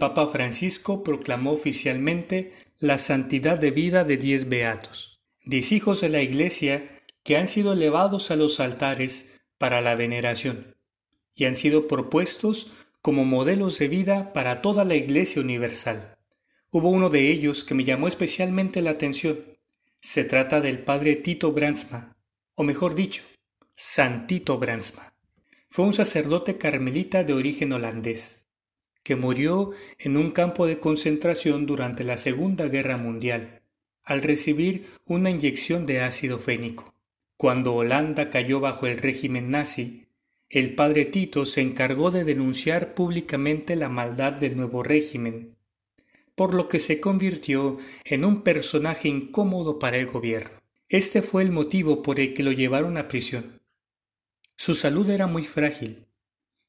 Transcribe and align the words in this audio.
Papa 0.00 0.26
Francisco 0.26 1.04
proclamó 1.04 1.52
oficialmente 1.52 2.50
la 2.80 2.98
santidad 2.98 3.58
de 3.58 3.70
vida 3.70 4.02
de 4.02 4.16
diez 4.16 4.48
beatos, 4.48 5.22
diez 5.44 5.70
hijos 5.70 6.00
de 6.00 6.08
la 6.08 6.22
Iglesia 6.22 7.00
que 7.22 7.36
han 7.36 7.46
sido 7.46 7.74
elevados 7.74 8.32
a 8.32 8.36
los 8.36 8.58
altares 8.58 9.40
para 9.58 9.80
la 9.80 9.94
veneración 9.94 10.74
y 11.36 11.44
han 11.44 11.54
sido 11.54 11.86
propuestos 11.86 12.72
como 13.02 13.24
modelos 13.24 13.78
de 13.78 13.88
vida 13.88 14.32
para 14.32 14.62
toda 14.62 14.84
la 14.84 14.96
Iglesia 14.96 15.40
universal. 15.40 16.16
Hubo 16.70 16.88
uno 16.88 17.10
de 17.10 17.30
ellos 17.30 17.62
que 17.62 17.74
me 17.74 17.84
llamó 17.84 18.08
especialmente 18.08 18.82
la 18.82 18.90
atención. 18.90 19.38
Se 20.00 20.24
trata 20.24 20.60
del 20.60 20.80
padre 20.80 21.16
Tito 21.16 21.52
Bransma, 21.52 22.16
o 22.54 22.62
mejor 22.62 22.94
dicho, 22.94 23.22
Santito 23.72 24.58
Bransma. 24.58 25.12
Fue 25.68 25.84
un 25.84 25.92
sacerdote 25.92 26.58
carmelita 26.58 27.22
de 27.22 27.32
origen 27.32 27.72
holandés, 27.72 28.39
murió 29.16 29.70
en 29.98 30.16
un 30.16 30.30
campo 30.32 30.66
de 30.66 30.78
concentración 30.78 31.66
durante 31.66 32.04
la 32.04 32.16
Segunda 32.16 32.66
Guerra 32.68 32.96
Mundial, 32.96 33.62
al 34.02 34.22
recibir 34.22 34.86
una 35.04 35.30
inyección 35.30 35.86
de 35.86 36.00
ácido 36.00 36.38
fénico. 36.38 36.94
Cuando 37.36 37.74
Holanda 37.74 38.28
cayó 38.28 38.60
bajo 38.60 38.86
el 38.86 38.98
régimen 38.98 39.50
nazi, 39.50 40.06
el 40.48 40.74
padre 40.74 41.04
Tito 41.04 41.46
se 41.46 41.60
encargó 41.60 42.10
de 42.10 42.24
denunciar 42.24 42.94
públicamente 42.94 43.76
la 43.76 43.88
maldad 43.88 44.32
del 44.32 44.56
nuevo 44.56 44.82
régimen, 44.82 45.56
por 46.34 46.54
lo 46.54 46.68
que 46.68 46.80
se 46.80 47.00
convirtió 47.00 47.76
en 48.04 48.24
un 48.24 48.42
personaje 48.42 49.08
incómodo 49.08 49.78
para 49.78 49.96
el 49.96 50.06
gobierno. 50.06 50.58
Este 50.88 51.22
fue 51.22 51.44
el 51.44 51.52
motivo 51.52 52.02
por 52.02 52.18
el 52.18 52.34
que 52.34 52.42
lo 52.42 52.50
llevaron 52.50 52.98
a 52.98 53.06
prisión. 53.06 53.60
Su 54.56 54.74
salud 54.74 55.08
era 55.08 55.28
muy 55.28 55.44
frágil. 55.44 56.06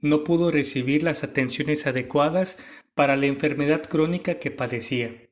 No 0.00 0.24
pudo 0.24 0.50
recibir 0.50 1.02
las 1.02 1.24
atenciones 1.24 1.86
adecuadas 1.86 2.58
para 2.94 3.16
la 3.16 3.26
enfermedad 3.26 3.82
crónica 3.84 4.38
que 4.38 4.50
padecía. 4.50 5.30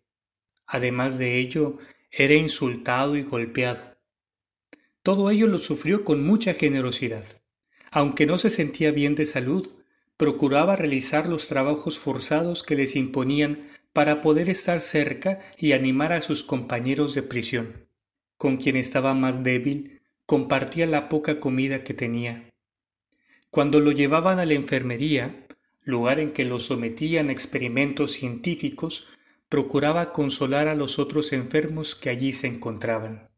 Además 0.66 1.18
de 1.18 1.38
ello, 1.38 1.78
era 2.10 2.34
insultado 2.34 3.16
y 3.16 3.23
golpeado. 3.23 3.96
Todo 5.02 5.30
ello 5.30 5.46
lo 5.46 5.59
sufrió 5.59 6.04
con 6.04 6.24
mucha 6.24 6.54
generosidad. 6.54 7.24
Aunque 7.90 8.26
no 8.26 8.38
se 8.38 8.51
sentía 8.51 8.90
bien 8.90 9.15
de 9.15 9.26
salud, 9.26 9.68
procuraba 10.16 10.76
realizar 10.76 11.28
los 11.28 11.49
trabajos 11.49 11.99
forzados 11.99 12.62
que 12.62 12.76
les 12.76 12.96
imponían 12.96 13.68
para 13.93 14.21
poder 14.21 14.49
estar 14.49 14.80
cerca 14.80 15.40
y 15.59 15.73
animar 15.73 16.12
a 16.12 16.23
sus 16.23 16.43
compañeros 16.43 17.15
de 17.15 17.23
prisión. 17.23 17.88
Con 18.37 18.56
quien 18.56 18.76
estaba 18.76 19.15
más 19.15 19.43
débil, 19.43 20.01
compartía 20.26 20.87
la 20.87 21.09
poca 21.09 21.38
comida 21.38 21.84
que 21.84 21.95
tenía. 21.95 22.54
Cuando 23.55 23.79
lo 23.79 23.93
llevaban 23.93 24.41
a 24.41 24.47
la 24.47 24.55
enfermería, 24.55 25.47
lugar 25.85 26.19
en 26.19 26.33
que 26.33 26.43
lo 26.43 26.59
sometían 26.59 27.29
a 27.29 27.33
experimentos 27.33 28.11
científicos, 28.11 29.07
procuraba 29.49 30.11
consolar 30.13 30.66
a 30.66 30.74
los 30.74 30.99
otros 30.99 31.33
enfermos 31.33 31.95
que 31.95 32.11
allí 32.11 32.33
se 32.33 32.49
encontraban. 32.49 33.30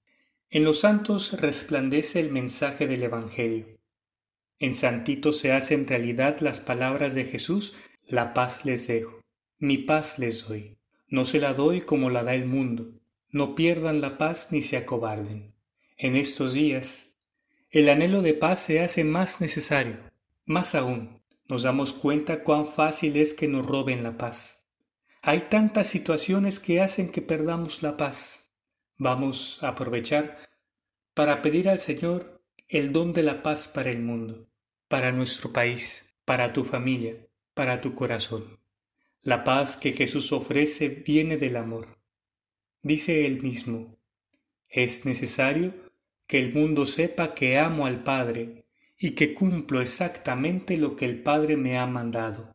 En 0.48 0.64
los 0.64 0.80
santos 0.80 1.38
resplandece 1.38 2.18
el 2.18 2.30
mensaje 2.30 2.86
del 2.86 3.02
Evangelio. 3.02 3.78
En 4.58 4.72
Santito 4.72 5.34
se 5.34 5.52
hacen 5.52 5.86
realidad 5.86 6.40
las 6.40 6.60
palabras 6.60 7.14
de 7.14 7.26
Jesús, 7.26 7.74
la 8.06 8.32
paz 8.32 8.64
les 8.64 8.86
dejo, 8.86 9.20
mi 9.58 9.76
paz 9.76 10.18
les 10.18 10.48
doy. 10.48 10.78
No 11.08 11.26
se 11.26 11.40
la 11.40 11.52
doy 11.52 11.82
como 11.82 12.08
la 12.08 12.24
da 12.24 12.34
el 12.34 12.46
mundo. 12.46 12.90
No 13.28 13.54
pierdan 13.54 14.00
la 14.00 14.16
paz 14.16 14.48
ni 14.50 14.62
se 14.62 14.78
acobarden. 14.78 15.52
En 15.98 16.16
estos 16.16 16.54
días, 16.54 17.15
el 17.70 17.88
anhelo 17.88 18.22
de 18.22 18.34
paz 18.34 18.60
se 18.60 18.80
hace 18.80 19.04
más 19.04 19.40
necesario. 19.40 19.96
Más 20.44 20.74
aún, 20.74 21.22
nos 21.48 21.62
damos 21.62 21.92
cuenta 21.92 22.42
cuán 22.42 22.66
fácil 22.66 23.16
es 23.16 23.34
que 23.34 23.48
nos 23.48 23.66
roben 23.66 24.02
la 24.02 24.16
paz. 24.16 24.68
Hay 25.22 25.40
tantas 25.48 25.86
situaciones 25.86 26.60
que 26.60 26.80
hacen 26.80 27.10
que 27.10 27.22
perdamos 27.22 27.82
la 27.82 27.96
paz 27.96 28.46
vamos 28.98 29.62
a 29.62 29.68
aprovechar 29.68 30.38
para 31.14 31.42
pedir 31.42 31.68
al 31.68 31.78
Señor 31.78 32.42
el 32.68 32.92
don 32.92 33.12
de 33.12 33.22
la 33.22 33.42
paz 33.42 33.68
para 33.68 33.90
el 33.90 34.00
mundo, 34.00 34.48
para 34.88 35.12
nuestro 35.12 35.52
país, 35.52 36.16
para 36.24 36.52
tu 36.52 36.64
familia, 36.64 37.26
para 37.54 37.80
tu 37.80 37.94
corazón. 37.94 38.58
La 39.22 39.44
paz 39.44 39.76
que 39.76 39.92
Jesús 39.92 40.32
ofrece 40.32 40.88
viene 40.88 41.36
del 41.36 41.56
amor. 41.56 41.98
Dice 42.82 43.26
él 43.26 43.42
mismo, 43.42 43.96
es 44.68 45.04
necesario 45.04 45.74
que 46.26 46.38
el 46.38 46.52
mundo 46.52 46.86
sepa 46.86 47.34
que 47.34 47.58
amo 47.58 47.86
al 47.86 48.02
Padre 48.02 48.66
y 48.98 49.10
que 49.10 49.34
cumplo 49.34 49.80
exactamente 49.80 50.76
lo 50.76 50.96
que 50.96 51.04
el 51.04 51.22
Padre 51.22 51.56
me 51.56 51.78
ha 51.78 51.86
mandado. 51.86 52.54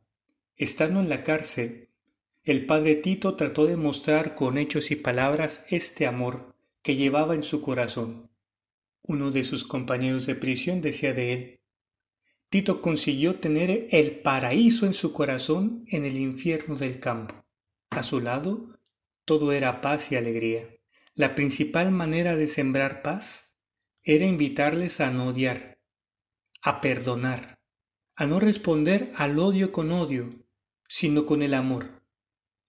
Estando 0.56 1.00
en 1.00 1.10
la 1.10 1.24
cárcel, 1.24 1.90
el 2.44 2.66
padre 2.66 2.96
Tito 2.96 3.36
trató 3.36 3.68
de 3.68 3.78
mostrar 3.78 4.34
con 4.34 4.58
hechos 4.58 4.90
y 4.90 4.96
palabras 4.96 5.66
este 5.70 6.08
amor 6.08 6.56
que 6.82 6.96
llevaba 6.96 7.36
en 7.36 7.44
su 7.44 7.62
corazón. 7.62 8.32
Uno 9.04 9.30
de 9.30 9.44
sus 9.44 9.64
compañeros 9.64 10.26
de 10.26 10.34
prisión 10.34 10.82
decía 10.82 11.14
de 11.14 11.34
él, 11.34 11.60
Tito 12.50 12.82
consiguió 12.82 13.36
tener 13.36 13.88
el 13.92 14.20
paraíso 14.20 14.86
en 14.86 14.94
su 14.94 15.14
corazón 15.14 15.86
en 15.88 16.04
el 16.04 16.18
infierno 16.18 16.76
del 16.76 17.00
campo. 17.00 17.46
A 17.92 18.04
su 18.04 18.20
lado, 18.20 18.80
todo 19.24 19.52
era 19.52 19.80
paz 19.80 20.12
y 20.12 20.16
alegría. 20.16 20.68
La 21.16 21.36
principal 21.36 21.92
manera 21.92 22.36
de 22.36 22.48
sembrar 22.48 23.04
paz 23.04 23.51
era 24.04 24.26
invitarles 24.26 25.02
a 25.02 25.12
no 25.12 25.28
odiar, 25.28 25.80
a 26.62 26.82
perdonar, 26.82 27.60
a 28.16 28.26
no 28.26 28.40
responder 28.40 29.12
al 29.16 29.40
odio 29.40 29.72
con 29.72 29.92
odio, 29.92 30.30
sino 30.88 31.26
con 31.26 31.42
el 31.42 31.54
amor 31.54 32.02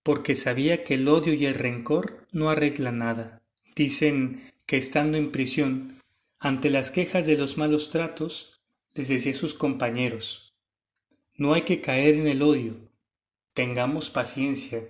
porque 0.03 0.35
sabía 0.35 0.85
que 0.85 0.95
el 0.95 1.09
odio 1.09 1.35
y 1.35 1.47
el 1.47 1.55
rencor 1.55 2.27
no 2.33 2.51
arreglan 2.51 2.99
nada. 2.99 3.43
Dicen 3.75 4.43
que 4.67 4.77
estando 4.77 5.17
en 5.17 5.31
prisión, 5.31 5.97
ante 6.39 6.71
las 6.71 6.91
quejas 6.91 7.27
de 7.27 7.39
los 7.39 7.57
malos 7.57 7.91
tratos, 7.91 8.63
les 8.95 9.09
decía 9.09 9.33
a 9.33 9.37
sus 9.37 9.55
compañeros, 9.55 10.55
no 11.35 11.55
hay 11.55 11.63
que 11.63 11.81
caer 11.81 12.17
en 12.17 12.27
el 12.27 12.43
odio, 12.43 12.75
tengamos 13.55 14.11
paciencia, 14.11 14.85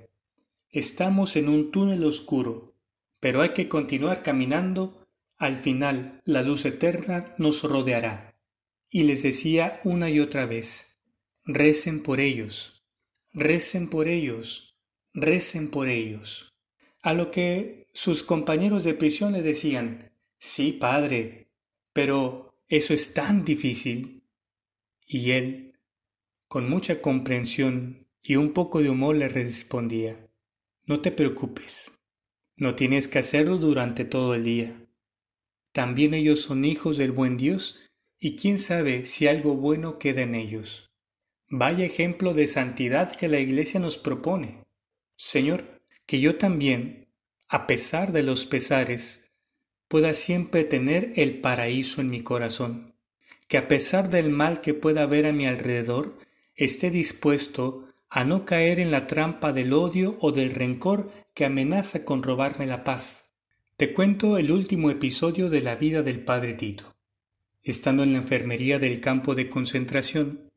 estamos 0.70 1.36
en 1.36 1.48
un 1.48 1.70
túnel 1.70 2.04
oscuro, 2.04 2.74
pero 3.20 3.42
hay 3.42 3.50
que 3.50 3.68
continuar 3.68 4.22
caminando, 4.22 5.01
al 5.42 5.56
final 5.56 6.20
la 6.24 6.40
luz 6.40 6.64
eterna 6.66 7.34
nos 7.36 7.64
rodeará. 7.64 8.38
Y 8.88 9.02
les 9.02 9.24
decía 9.24 9.80
una 9.82 10.08
y 10.08 10.20
otra 10.20 10.46
vez, 10.46 11.00
recen 11.44 12.00
por 12.04 12.20
ellos, 12.20 12.86
recen 13.32 13.90
por 13.90 14.06
ellos, 14.06 14.78
recen 15.12 15.68
por 15.68 15.88
ellos. 15.88 16.54
A 17.02 17.12
lo 17.12 17.32
que 17.32 17.88
sus 17.92 18.22
compañeros 18.22 18.84
de 18.84 18.94
prisión 18.94 19.32
le 19.32 19.42
decían, 19.42 20.12
sí, 20.38 20.70
padre, 20.70 21.48
pero 21.92 22.54
eso 22.68 22.94
es 22.94 23.12
tan 23.12 23.44
difícil. 23.44 24.22
Y 25.08 25.32
él, 25.32 25.80
con 26.46 26.70
mucha 26.70 27.02
comprensión 27.02 28.06
y 28.22 28.36
un 28.36 28.52
poco 28.52 28.80
de 28.80 28.90
humor, 28.90 29.16
le 29.16 29.28
respondía, 29.28 30.24
no 30.86 31.00
te 31.00 31.10
preocupes, 31.10 31.90
no 32.54 32.76
tienes 32.76 33.08
que 33.08 33.18
hacerlo 33.18 33.58
durante 33.58 34.04
todo 34.04 34.36
el 34.36 34.44
día. 34.44 34.78
También 35.72 36.14
ellos 36.14 36.42
son 36.42 36.64
hijos 36.64 36.98
del 36.98 37.12
buen 37.12 37.36
Dios 37.36 37.90
y 38.18 38.36
quién 38.36 38.58
sabe 38.58 39.04
si 39.04 39.26
algo 39.26 39.56
bueno 39.56 39.98
queda 39.98 40.22
en 40.22 40.34
ellos. 40.34 40.90
Vaya 41.48 41.84
ejemplo 41.84 42.34
de 42.34 42.46
santidad 42.46 43.14
que 43.14 43.28
la 43.28 43.40
Iglesia 43.40 43.80
nos 43.80 43.98
propone. 43.98 44.64
Señor, 45.16 45.82
que 46.06 46.20
yo 46.20 46.36
también, 46.36 47.08
a 47.48 47.66
pesar 47.66 48.12
de 48.12 48.22
los 48.22 48.46
pesares, 48.46 49.32
pueda 49.88 50.14
siempre 50.14 50.64
tener 50.64 51.12
el 51.16 51.40
paraíso 51.40 52.00
en 52.00 52.10
mi 52.10 52.22
corazón, 52.22 52.94
que 53.48 53.58
a 53.58 53.68
pesar 53.68 54.08
del 54.08 54.30
mal 54.30 54.60
que 54.60 54.72
pueda 54.72 55.02
haber 55.02 55.26
a 55.26 55.32
mi 55.32 55.46
alrededor, 55.46 56.16
esté 56.54 56.90
dispuesto 56.90 57.88
a 58.08 58.24
no 58.24 58.44
caer 58.44 58.80
en 58.80 58.90
la 58.90 59.06
trampa 59.06 59.52
del 59.52 59.72
odio 59.72 60.16
o 60.20 60.32
del 60.32 60.50
rencor 60.50 61.10
que 61.34 61.44
amenaza 61.44 62.04
con 62.04 62.22
robarme 62.22 62.66
la 62.66 62.84
paz. 62.84 63.21
Te 63.82 63.92
cuento 63.92 64.38
el 64.38 64.52
último 64.52 64.92
episodio 64.92 65.50
de 65.50 65.60
la 65.60 65.74
vida 65.74 66.04
del 66.04 66.20
padre 66.20 66.54
Tito. 66.54 66.94
Estando 67.64 68.04
en 68.04 68.12
la 68.12 68.18
enfermería 68.18 68.78
del 68.78 69.00
campo 69.00 69.34
de 69.34 69.48
concentración, 69.48 70.52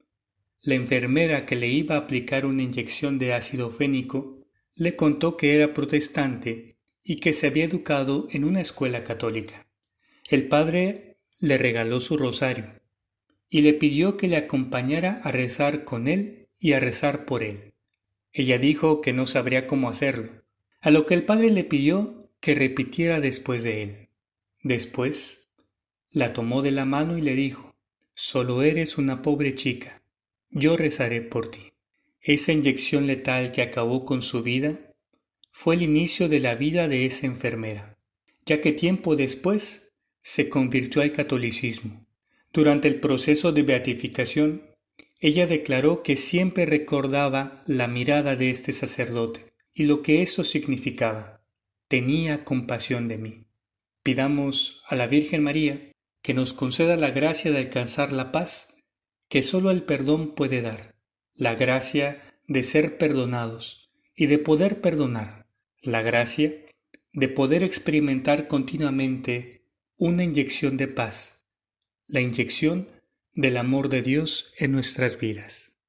la 0.61 0.75
enfermera 0.75 1.43
que 1.47 1.55
le 1.55 1.67
iba 1.67 1.95
a 1.95 2.01
aplicar 2.01 2.45
una 2.45 2.61
inyección 2.61 3.17
de 3.17 3.33
ácido 3.33 3.71
fénico 3.71 4.45
le 4.75 4.95
contó 4.95 5.37
que 5.37 5.55
era 5.55 5.73
protestante 5.73 6.77
y 7.03 7.15
que 7.15 7.33
se 7.33 7.47
había 7.47 7.65
educado 7.65 8.27
en 8.29 8.43
una 8.43 8.61
escuela 8.61 9.03
católica. 9.03 9.65
El 10.29 10.47
padre 10.47 11.17
le 11.39 11.57
regaló 11.57 12.01
su 12.01 12.17
rosario 12.17 12.79
y 13.49 13.61
le 13.61 13.73
pidió 13.73 14.17
que 14.17 14.27
le 14.27 14.37
acompañara 14.37 15.19
a 15.23 15.31
rezar 15.31 15.83
con 15.83 16.07
él 16.07 16.49
y 16.59 16.73
a 16.73 16.79
rezar 16.79 17.25
por 17.25 17.41
él. 17.41 17.73
Ella 18.33 18.59
dijo 18.59 19.01
que 19.01 19.13
no 19.13 19.25
sabría 19.25 19.65
cómo 19.65 19.89
hacerlo, 19.89 20.29
a 20.79 20.91
lo 20.91 21.07
que 21.07 21.15
el 21.15 21.25
padre 21.25 21.49
le 21.49 21.63
pidió 21.63 22.14
que 22.45 22.53
repitiera 22.53 23.19
después 23.19 23.63
de 23.63 23.81
él. 23.81 24.09
Después, 24.61 25.47
la 26.11 26.31
tomó 26.31 26.61
de 26.61 26.69
la 26.69 26.85
mano 26.85 27.17
y 27.17 27.21
le 27.21 27.33
dijo, 27.33 27.73
Solo 28.13 28.61
eres 28.61 28.99
una 28.99 29.23
pobre 29.23 29.55
chica, 29.55 30.03
yo 30.51 30.77
rezaré 30.77 31.21
por 31.23 31.49
ti. 31.49 31.71
esa 32.21 32.51
inyección 32.51 33.07
letal 33.07 33.51
que 33.51 33.63
acabó 33.63 34.05
con 34.05 34.21
su 34.21 34.43
vida, 34.43 34.79
fue 35.49 35.73
el 35.73 35.81
inicio 35.81 36.29
de 36.29 36.39
la 36.39 36.53
vida 36.53 36.87
de 36.87 37.07
esa 37.07 37.25
enfermera, 37.25 37.97
ya 38.45 38.61
que 38.61 38.73
tiempo 38.73 39.15
después 39.15 39.95
se 40.21 40.47
convirtió 40.47 41.01
al 41.01 41.13
catolicismo. 41.13 42.05
Durante 42.53 42.87
el 42.87 42.99
proceso 42.99 43.53
de 43.53 43.63
beatificación, 43.63 44.69
ella 45.19 45.47
declaró 45.47 46.03
que 46.03 46.15
siempre 46.15 46.67
recordaba 46.67 47.63
la 47.65 47.87
mirada 47.87 48.35
de 48.35 48.51
este 48.51 48.71
sacerdote 48.71 49.51
y 49.73 49.85
lo 49.85 50.03
que 50.03 50.21
eso 50.21 50.43
significaba. 50.43 51.34
Tenía 51.87 52.43
compasión 52.43 53.07
de 53.07 53.17
mí. 53.17 53.45
Pidamos 54.01 54.83
a 54.87 54.95
la 54.95 55.07
Virgen 55.07 55.43
María 55.43 55.91
que 56.21 56.33
nos 56.33 56.53
conceda 56.53 56.95
la 56.95 57.11
gracia 57.11 57.51
de 57.51 57.59
alcanzar 57.59 58.11
la 58.11 58.31
paz 58.31 58.75
que 59.29 59.43
sólo 59.43 59.69
el 59.69 59.83
perdón 59.83 60.33
puede 60.33 60.61
dar, 60.61 60.95
la 61.35 61.55
gracia 61.55 62.21
de 62.47 62.63
ser 62.63 62.97
perdonados 62.97 63.91
y 64.15 64.25
de 64.27 64.39
poder 64.39 64.81
perdonar, 64.81 65.47
la 65.81 66.01
gracia 66.01 66.55
de 67.13 67.27
poder 67.27 67.63
experimentar 67.63 68.47
continuamente 68.47 69.67
una 69.97 70.23
inyección 70.23 70.77
de 70.77 70.87
paz, 70.87 71.47
la 72.07 72.21
inyección 72.21 72.89
del 73.33 73.57
amor 73.57 73.89
de 73.89 74.01
Dios 74.01 74.53
en 74.57 74.71
nuestras 74.71 75.19
vidas. 75.19 75.74